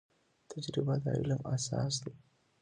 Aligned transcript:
تجربه 0.51 0.95
د 1.03 1.05
علم 1.17 1.41
اساس 1.55 1.93
دی 2.03 2.13